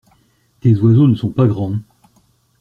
[0.61, 1.75] Tes oiseaux ne sont pas grands.